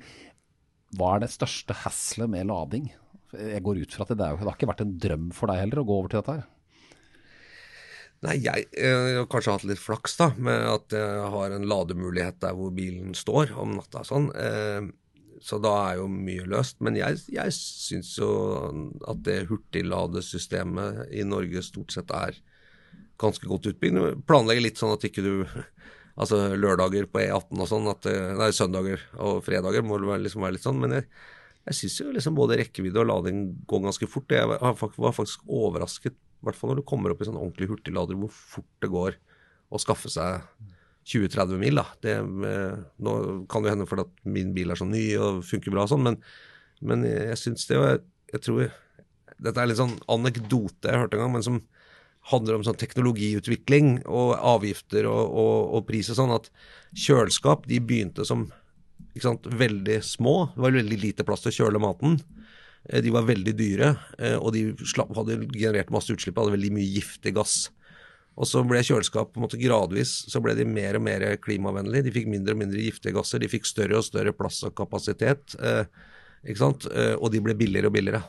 [0.96, 2.88] Hva er det største haslet med lading?
[3.36, 5.82] Jeg går ut fra at det, det, har ikke vært en drøm for deg heller
[5.82, 6.46] å gå over til dette her?
[8.24, 12.40] Nei, jeg, jeg, har kanskje hatt litt flaks da, med at jeg har en lademulighet
[12.42, 14.02] der hvor bilen står om natta.
[14.06, 14.32] sånn.
[14.34, 14.88] Eh,
[15.44, 16.80] så da er jo mye løst.
[16.82, 18.30] Men jeg, jeg syns jo
[19.06, 22.40] at det hurtigladesystemet i Norge stort sett er
[23.22, 24.24] ganske godt utbygd.
[24.26, 25.34] Planlegger litt sånn at ikke du
[26.18, 28.06] Altså lørdager på E18 og sånn, at,
[28.38, 30.80] nei, søndager og fredager må det liksom være litt sånn.
[30.82, 31.06] Men jeg,
[31.68, 34.34] jeg syns jo liksom både rekkevidde og lading går ganske fort.
[34.34, 38.18] Jeg var faktisk overrasket i hvert fall når du kommer opp i sånn ordentlig hurtiglader,
[38.18, 39.16] hvor fort det går
[39.74, 40.44] å skaffe seg
[41.08, 41.80] 20-30 mil.
[41.80, 41.86] da.
[42.04, 42.14] Det,
[42.50, 43.14] eh, nå
[43.50, 46.04] kan det hende fordi at min bil er så ny og funker bra og sånn,
[46.04, 46.20] men,
[46.80, 48.04] men, jeg syns det jeg,
[48.34, 48.68] jeg tror
[49.38, 51.58] Dette er litt sånn anekdote jeg hørte en gang, men som
[52.28, 56.50] handler om sånn teknologiutvikling og avgifter og, og, og pris og sånn, at
[56.92, 58.48] kjøleskap de begynte som
[59.22, 60.50] sant, veldig små.
[60.54, 62.18] Det var veldig lite plass til å kjøle maten.
[62.88, 64.68] Eh, de var veldig dyre, eh, og de
[65.16, 67.56] hadde generert masse utslipp, hadde veldig mye giftig gass.
[68.38, 72.06] Og så ble kjøleskap på en måte gradvis så ble de mer og mer klimavennlige.
[72.06, 75.56] De fikk mindre og mindre giftige gasser, de fikk større og større plass og kapasitet.
[75.58, 75.88] Eh,
[76.46, 76.84] ikke sant?
[77.18, 78.20] Og de ble billigere og billigere.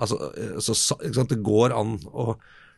[0.00, 0.16] Altså,
[0.64, 0.96] så,
[1.28, 2.32] Det går an å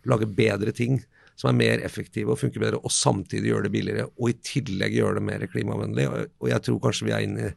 [0.09, 1.01] lage bedre ting
[1.41, 4.09] som er mer effektive og funker bedre, og samtidig gjøre det billigere.
[4.21, 6.07] Og i tillegg gjøre det mer klimavennlig.
[6.11, 7.53] Og, jeg tror kanskje vi er inne i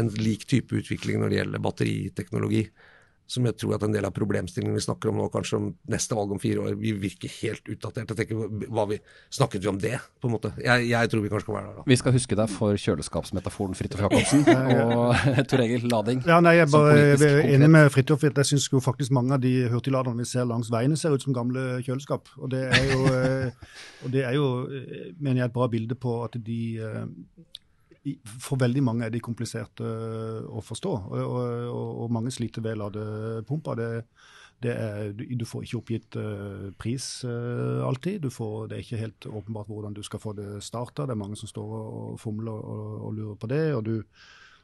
[0.00, 2.62] en lik type utvikling når det gjelder batteriteknologi
[3.32, 6.16] som jeg tror at en del av problemstillingene vi snakker om nå, kanskje om neste
[6.16, 8.12] valg om fire år, vi virker helt utdatert.
[8.12, 8.98] Jeg tenker, hva vi,
[9.32, 10.50] Snakket vi om det, på en måte?
[10.60, 11.84] Jeg, jeg tror vi kanskje skal være der da.
[11.88, 14.44] Vi skal huske deg for kjøleskapsmetaforen Fridtjof Jacobsen
[14.84, 16.22] og Tor Egil Lading.
[16.28, 18.26] Ja, nei, Jeg er bare enig med Fridtjof.
[18.28, 21.80] Jeg syns faktisk mange av de hurtigladerne vi ser langs veiene, ser ut som gamle
[21.86, 22.28] kjøleskap.
[22.42, 25.98] Og det er jo, eh, og det er jo eh, mener jeg, et bra bilde
[25.98, 27.04] på at de eh,
[28.26, 32.80] for veldig mange er de kompliserte øh, å forstå, og, og, og mange sliter ved
[32.80, 33.76] ladepumpa.
[33.78, 33.88] Det,
[34.62, 38.28] det er, du får ikke oppgitt uh, pris uh, alltid.
[38.30, 41.06] Får, det er ikke helt åpenbart hvordan du skal få det starta.
[41.06, 43.64] Det er mange som står og fomler og, og lurer på det.
[43.74, 43.96] og du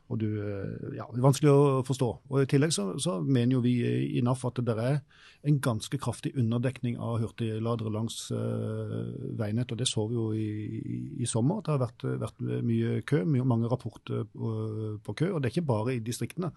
[0.08, 2.06] og du, eh, ja, det er vanskelig å forstå.
[2.30, 3.74] Og I tillegg så, så mener jo vi
[4.16, 5.00] i NAF at det er
[5.46, 9.04] en ganske kraftig underdekning av hurtigladere langs uh,
[9.38, 9.74] veinettet.
[9.76, 10.48] og Det så vi jo i,
[10.80, 11.60] i, i sommer.
[11.62, 14.52] Det har vært, vært mye kø, mye, mange rapporter på,
[15.04, 15.28] på, kø.
[15.34, 16.50] Og det er ikke bare i distriktene.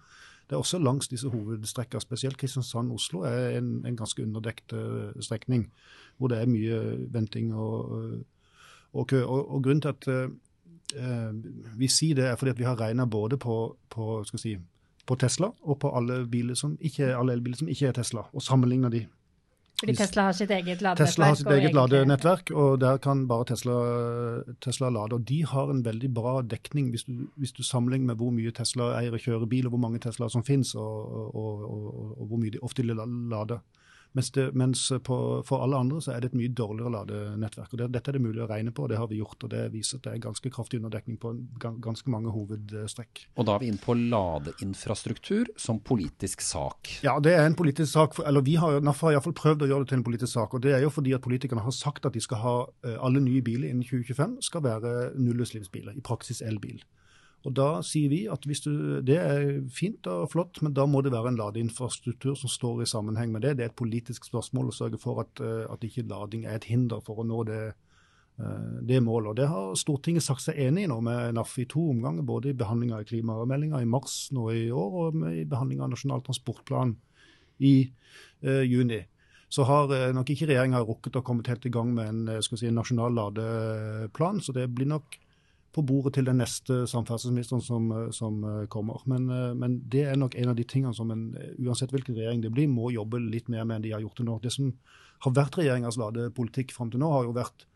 [0.48, 2.02] Det er også langs disse hovedstrekkene.
[2.02, 5.68] Spesielt Kristiansand-Oslo er en, en, ganske underdekt uh, strekning,
[6.16, 6.80] hvor det er mye
[7.12, 8.24] venting og,
[8.92, 9.22] og kø.
[9.22, 10.32] Og, og grunnen til at eh,
[11.78, 13.56] vi sier det er fordi at vi har regna både på,
[13.90, 14.54] på, skal si,
[15.06, 18.42] på, Tesla og på alle, biler som ikke, alle elbiler som ikke er Tesla, og
[18.42, 19.06] sammenligna de.
[19.82, 21.08] Fordi Tesla har sitt eget ladenettverk?
[21.08, 23.78] Tesla har sitt eget ladenettverk, og der kan bare Tesla,
[24.62, 25.16] Tesla, lade.
[25.16, 28.52] Og de har en veldig bra dekning hvis du, hvis du sammenligner med hvor mye
[28.54, 32.26] Tesla eier og kjører bil, og hvor mange Tesla som finnes, og, og, og, og
[32.30, 33.58] hvor mye de ofte lader.
[34.12, 35.16] Mens, det, mens på,
[35.48, 37.72] for alle andre så er det et mye dårligere ladenettverk.
[37.72, 39.46] og det, Dette er det mulig å regne på, og det har vi gjort.
[39.46, 43.24] og Det viser at det er ganske kraftig underdekning på ganske mange hovedstrekk.
[43.36, 46.98] Og Da er vi inne på ladeinfrastruktur som politisk sak.
[47.06, 48.18] Ja, det er en politisk sak.
[48.26, 50.54] eller vi har, NAF har iallfall prøvd å gjøre det til en politisk sak.
[50.54, 53.20] og Det er jo fordi at politikerne har sagt at de skal ha eh, alle
[53.20, 56.82] nye biler innen 2025 skal være nullutslippsbiler, i praksis elbil.
[57.42, 58.52] Og Da sier vi at du,
[59.02, 62.90] det er fint og flott, men da må det være en ladeinfrastruktur som står i
[62.90, 63.56] sammenheng med det.
[63.58, 66.68] Det er et politisk spørsmål å sørge for at, eh, at ikke lading er et
[66.70, 67.74] hinder for å nå det,
[68.38, 69.30] eh, det målet.
[69.30, 72.50] Og Det har Stortinget sagt seg enig i nå med NAF i to omganger, både
[72.50, 76.96] i behandlinga av klimameldinga i mars nå i år og i behandlinga av Nasjonal transportplan
[77.60, 77.90] i
[78.42, 79.04] uh, juni
[79.52, 83.12] så har nok ikke regjeringa rukket å komme helt i gang med en, si, nasjonal
[83.12, 84.40] ladeplan.
[84.40, 85.18] Så det blir nok
[85.72, 89.02] på bordet til den neste samferdselsministeren som, som eh, kommer.
[89.08, 92.44] Men, eh, men, det er nok en av de tingene som en, uansett hvilken regjering
[92.44, 94.38] det blir, må jobbe litt mer med enn de har gjort det nå.
[94.42, 94.72] Det som
[95.24, 97.66] har vært regjeringas ladepolitikk fram til nå, har jo vært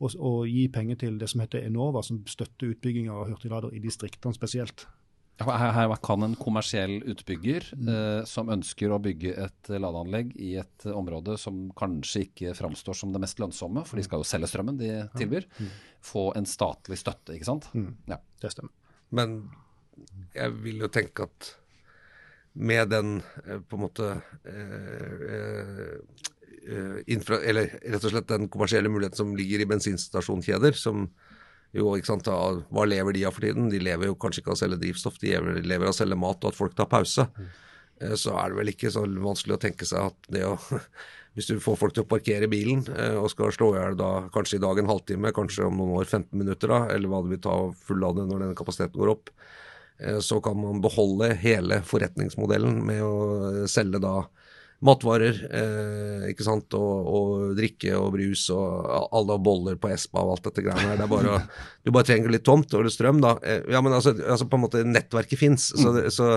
[0.00, 3.82] å, å, gi penger til det som heter Enova, som støtter utbygging av hurtiglader i
[3.84, 4.86] distriktene spesielt.
[5.40, 7.88] Her, her, kan en kommersiell utbygger mm.
[7.92, 13.14] eh, som ønsker å bygge et ladeanlegg i et område som kanskje ikke framstår som
[13.14, 15.72] det mest lønnsomme, for de skal jo selge strømmen de tilbyr, mm.
[16.04, 17.70] få en statlig støtte, ikke sant?
[17.72, 17.94] Mm.
[18.12, 18.74] Ja, det stemmer.
[19.16, 19.40] Men
[20.36, 21.54] jeg vil jo tenke at
[22.52, 24.10] med den eh, på en måte
[24.44, 25.96] eh,
[26.68, 31.08] eh, infra, Eller rett og slett den kommersielle muligheten som ligger i bensinstasjonkjeder, som
[31.76, 33.70] jo, ikke sant, Hva lever de av for tiden?
[33.70, 36.42] De lever jo kanskje ikke av å selge drivstoff, de lever av å selge mat
[36.42, 37.26] og at folk tar pause.
[37.36, 37.50] Mm.
[38.18, 40.56] Så er det vel ikke så vanskelig å tenke seg at det å
[41.38, 44.10] Hvis du får folk til å parkere bilen eh, og skal slå i hjel da
[44.34, 47.30] kanskje i dag en halvtime, kanskje om noen år 15 minutter, da, eller hva det
[47.36, 49.30] vil ta å fullade når denne kapasiteten går opp,
[50.02, 53.14] eh, så kan man beholde hele forretningsmodellen med å
[53.70, 54.16] selge da
[54.84, 60.36] matvarer, eh, ikke sant, og, og, drikke og brus og alle boller på Espa og
[60.36, 60.96] alt dette greiene her.
[60.96, 61.36] Det er bare,
[61.84, 63.36] du bare trenger litt tomt og litt strøm, da.
[63.44, 65.68] Eh, ja, men altså, altså på en måte nettverket fins.
[65.76, 66.08] Så, mm.
[66.16, 66.30] så,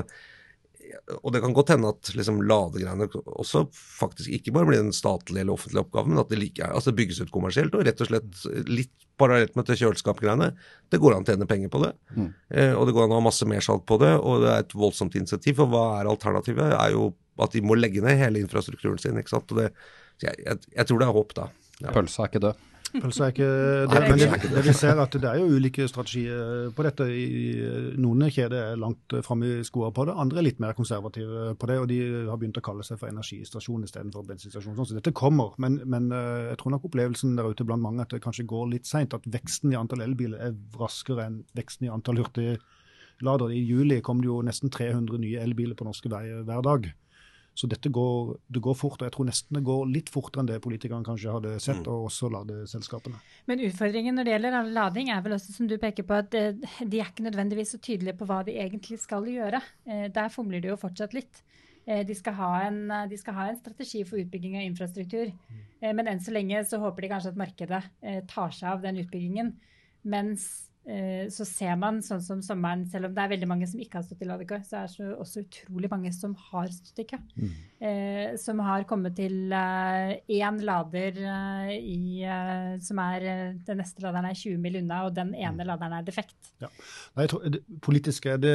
[1.22, 5.40] og det kan godt hende at liksom, ladegreiene også faktisk ikke bare blir en statlig
[5.40, 8.46] eller offentlig oppgave, men at det, like, altså, bygges ut kommersielt og rett og slett
[8.68, 10.52] litt parallelt med kjøleskapgreiene.
[10.92, 11.96] Det går an å tjene penger på det.
[12.18, 12.30] Mm.
[12.60, 14.76] Eh, og det går an å ha masse mersalg på det, og det er et
[14.76, 15.62] voldsomt initiativ.
[15.62, 16.74] For hva er alternativet?
[16.76, 19.18] er jo at de må legge ned hele infrastrukturen sin.
[19.18, 19.50] ikke sant?
[19.54, 19.72] Og det,
[20.22, 21.50] jeg, jeg, jeg, tror det er håp, da.
[21.80, 21.92] Ja.
[21.96, 22.70] Pølsa er ikke død.
[22.94, 23.48] Pølsa er ikke
[23.90, 27.08] det, men det, det, vi ser at det er jo ulike strategier på dette.
[28.02, 31.70] Noen kjeder er langt framme i skoa på det, andre er litt mer konservative på
[31.72, 31.80] det.
[31.82, 31.98] Og de
[32.30, 34.78] har begynt å kalle seg for energistasjon istedenfor bensinstasjon.
[34.78, 38.14] Så dette kommer, men, men, eh, jeg tror nok opplevelsen der ute blant mange at
[38.14, 39.18] det kanskje går litt seint.
[39.18, 43.56] At veksten i antall elbiler er raskere enn veksten i antall hurtigladere.
[43.58, 46.94] I juli kom det jo nesten 300 nye elbiler på norske veier hver dag.
[47.54, 50.50] Så dette går, det går fort, og jeg tror nesten det går litt fortere enn
[50.50, 51.90] det politikerne kanskje hadde sett, mm.
[51.92, 53.20] og også ladeselskapene.
[53.50, 56.58] Men utfordringen når det gjelder lading, er vel også som du peker på, at eh,
[56.82, 59.62] de er ikke nødvendigvis så tydelige på hva de egentlig skal gjøre.
[59.86, 61.44] Eh, der fomler de jo fortsatt litt.
[61.86, 65.30] Eh, de skal, en, de skal, ha en, strategi for utbygging av infrastruktur.
[65.30, 65.64] Mm.
[66.00, 67.82] Men enn så lenge så håper de kanskje at markedet
[68.32, 69.50] tar seg av den utbyggingen.
[70.08, 74.02] Mens så ser man sånn som sommeren, selv om det er veldig mange som ikke
[74.02, 77.20] har stått i ladekø, så er det også utrolig mange som har stått i kø.
[77.38, 77.54] Mm.
[77.84, 83.26] Eh, som har kommet til én eh, lader eh, i, eh, som er
[83.68, 85.66] Den neste laderen er 20 mil unna, og den ene mm.
[85.68, 86.54] laderen er defekt.
[86.64, 86.70] Ja.
[87.18, 88.54] Nei, tror, det, politiske, det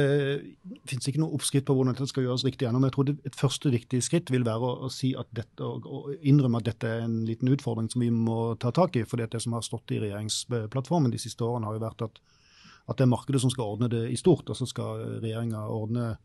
[0.89, 2.81] finnes ikke noe oppskritt på hvordan dette skal gjøres riktig gjennom.
[2.81, 5.61] Men jeg tror det, et første viktig skritt vil være å, å si at dette,
[5.61, 9.05] å, å innrømme at dette er en liten utfordring som vi må ta tak i.
[9.05, 12.21] for det som har stått i regjeringsplattformen de siste årene, har jo vært at
[12.89, 16.15] at det er markedet som skal ordne det i stort, og så skal regjeringa ordne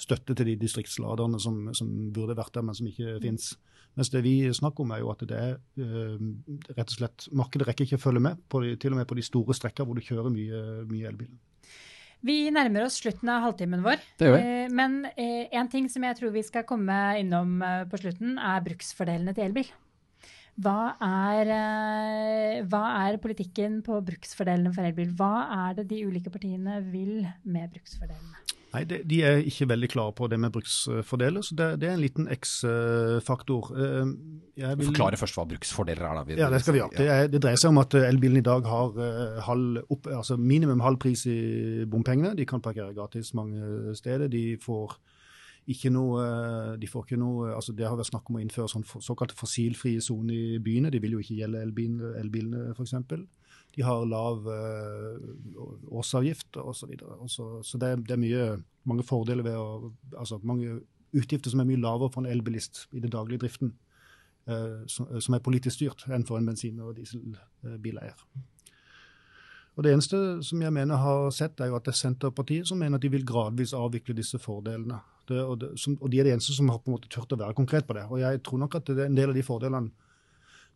[0.00, 3.54] støtte til de distriktsladerne som, som, burde vært der, men som ikke finnes.
[3.96, 6.16] Mens det vi snakker om, er jo at det er uh,
[6.76, 9.24] rett og slett Markedet rekker ikke å følge med, de, til og med på de
[9.24, 11.32] store strekker hvor du kjører mye, mye elbil.
[12.26, 14.04] Vi nærmer oss slutten av halvtimen vår.
[14.18, 14.44] Det gjør vi.
[14.44, 18.64] Uh, men én uh, ting som jeg tror vi skal komme innom på slutten, er
[18.68, 19.72] bruksfordelene til elbil.
[20.56, 25.10] Hva er, eh, hva er politikken på bruksfordelene for elbil?
[25.18, 28.42] Hva er det de ulike partiene vil med bruksfordelene?
[28.74, 32.00] Nei, De er ikke veldig klare på det med bruksfordeler, så det, det er en
[32.02, 33.70] liten X-faktor.
[33.76, 34.10] Eh,
[34.60, 36.14] jeg vil- Forklare først hva bruksfordeler er.
[36.14, 36.22] da.
[36.24, 36.96] Vi- Ja, det skal vi gjøre.
[36.96, 40.36] Det, er, det dreier seg om at eh, elbilen i dag har halv opp, altså
[40.38, 42.34] minimum halv pris i bompengene.
[42.36, 44.28] De kan parkere gratis mange steder.
[44.28, 44.96] De får
[45.66, 48.70] ikke noe, eh, de får ikke noe altså Det har vært snakk om å innføre
[48.70, 50.92] sånn såkalte fossilfrie soner i byene.
[50.94, 52.94] De vil jo ikke gjelde elbilene, elbilene, f.eks.
[53.76, 55.24] De har lav eh,
[55.90, 56.94] årsavgift osv.
[57.26, 57.48] Så.
[57.66, 58.44] Så, det, det er mye,
[58.88, 60.78] mange fordeler ved å altså mange
[61.16, 63.74] utgifter som er mye lavere for en elbilist i den daglige driften
[64.46, 68.26] eh, som er politisk styrt, enn for en bensin- og dieselbileier.
[69.76, 72.78] Og Det eneste som jeg mener har sett, er jo at det er Senterpartiet som
[72.80, 75.02] mener at de vil gradvis avvikle disse fordelene.
[75.28, 77.32] Det, og, det, som, og De er de eneste som har på en måte turt
[77.34, 78.06] å være konkret på det.
[78.08, 79.92] Og Jeg tror nok at det, en del av de fordelene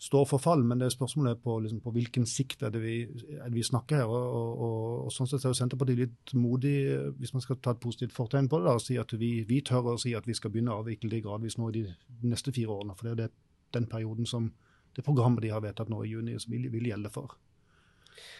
[0.00, 2.94] står for fall, men det er spørsmålet på, liksom, på hvilken sikt er det vi,
[3.36, 4.08] er det vi snakker her.
[4.08, 6.76] Og, og, og, Sånn sett er jo Senterpartiet litt modig,
[7.20, 9.60] hvis man skal ta et positivt fortegn på det, da, og si at vi, vi
[9.64, 12.52] tør å si at vi skal begynne å avvikle det gradvis nå i de neste
[12.52, 12.96] fire årene.
[12.96, 13.30] For det er det,
[13.76, 14.52] den perioden som
[14.96, 17.36] det programmet de har vedtatt nå i juni, vil, vil gjelde for.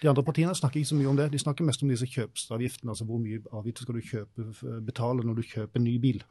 [0.02, 1.30] De andre partiene snakker ikke så mye om det.
[1.33, 2.92] De snakker mest om disse kjøpsavgiftene.
[2.94, 4.48] Altså hvor mye avgifter skal du kjøpe,
[4.87, 6.24] betale når du kjøper en ny bil.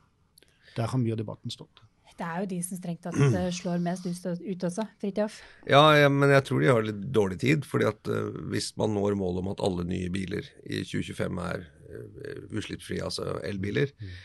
[0.76, 1.84] Der har mye av debatten stått.
[2.20, 5.38] Det er jo de som strengt tatt eh, slår mest ut ut også, Fridtjof.
[5.70, 7.68] Ja, ja, men jeg tror de har litt dårlig tid.
[7.68, 11.64] fordi at uh, hvis man når målet om at alle nye biler i 2025 er
[11.64, 14.20] uh, utslippsfrie, altså elbiler, eh,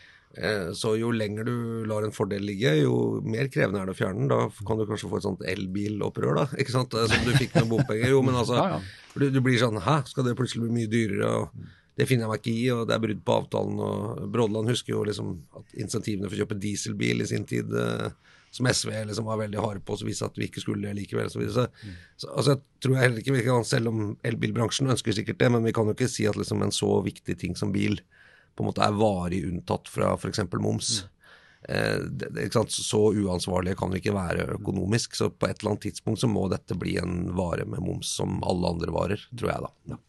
[0.74, 1.54] så jo lenger du
[1.86, 4.32] lar en fordel ligge, jo mer krevende er det å fjerne den.
[4.32, 6.44] Da kan du kanskje få et sånt elbilopprør, da.
[6.58, 6.94] ikke sant?
[6.98, 8.10] Eh, Som du fikk med bompenger.
[8.10, 8.82] Jo, men altså, Ja, ja.
[9.14, 11.30] Du, du blir sånn Hæ, skal det plutselig bli mye dyrere?
[11.38, 13.76] og det finner jeg meg ikke i, og det er brudd på avtalen.
[13.78, 18.08] og Brådland husker jo liksom at insentivene for å kjøpe dieselbil i sin tid, eh,
[18.54, 21.30] som SV liksom var veldig harde på, så viste at vi ikke skulle det likevel.
[21.30, 21.68] Så, så,
[22.18, 25.52] så altså, jeg tror jeg heller ikke vi kan, Selv om elbilbransjen ønsker sikkert det,
[25.54, 28.00] men vi kan jo ikke si at liksom en så viktig ting som bil
[28.54, 30.42] på en måte er varig unntatt fra f.eks.
[30.54, 30.94] moms.
[31.68, 32.74] Eh, det, det, ikke sant?
[32.76, 35.16] Så uansvarlige kan vi ikke være økonomisk.
[35.18, 38.42] Så på et eller annet tidspunkt så må dette bli en vare med moms som
[38.46, 39.72] alle andre varer, tror jeg da.
[39.94, 40.00] Ja.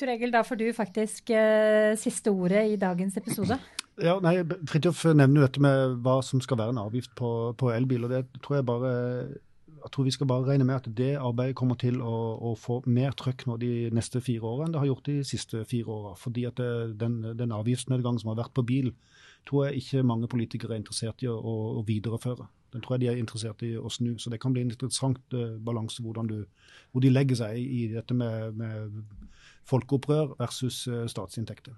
[0.00, 3.60] Tor Egil, da får du faktisk eh, siste ordet i dagens episode.
[4.00, 4.38] Ja, nei,
[4.70, 8.06] Fridtjof nevner jo dette med hva som skal være en avgift på, på elbil.
[8.06, 8.92] og det tror Jeg bare,
[9.80, 12.16] jeg tror vi skal bare regne med at det arbeidet kommer til å,
[12.50, 15.64] å få mer trøkk nå de neste fire årene enn det har gjort de siste
[15.68, 16.14] fire åra.
[16.18, 18.92] Fordi at det, den, den avgiftsnedgangen som har vært på bil,
[19.48, 22.48] tror jeg ikke mange politikere er interessert i å, å, videreføre.
[22.74, 24.12] Den tror jeg de er interessert i å snu.
[24.20, 26.38] Så det kan bli en interessant uh, balanse hvordan du,
[26.92, 29.00] hvor de legger seg i dette med, med
[29.70, 31.74] folkeopprør versus uh, statsinntekter.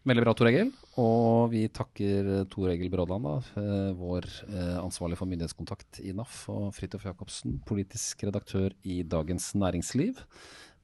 [0.00, 0.70] Veldig bra, Tor Egil.
[1.00, 6.14] Og vi takker eh, Tor Egil Brådland, da, eh, vår eh, ansvarlig for myndighetskontakt i
[6.16, 10.22] NAF, og Fridtjof Jacobsen, politisk redaktør i Dagens Næringsliv.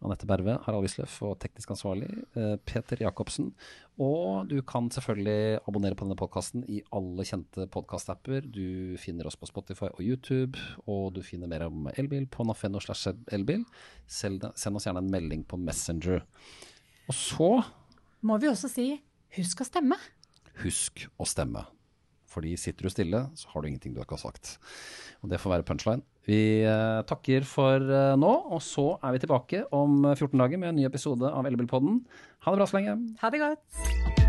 [0.04, 2.10] Anette Berve, Harald Wisløff og teknisk ansvarlig
[2.68, 3.46] Peter Jacobsen.
[3.96, 8.44] Og du kan selvfølgelig abonnere på denne podkasten i alle kjente podkastapper.
[8.44, 12.84] Du finner oss på Spotify og YouTube, og du finner mer om elbil på naf.no
[12.84, 16.20] send oss gjerne en melding på Messenger.
[17.08, 17.50] Og så
[18.20, 18.90] Må vi også si
[19.36, 19.98] husk å stemme.
[20.62, 21.66] husk å stemme.
[22.36, 24.58] Fordi sitter du stille, så har du ingenting du ikke har sagt.
[25.24, 26.04] Og det får være punchline.
[26.28, 30.74] Vi eh, takker for eh, nå, og så er vi tilbake om 14 dager med
[30.74, 32.02] en ny episode av Elbilpodden.
[32.44, 32.98] Ha det bra så lenge.
[33.22, 34.25] Ha det godt.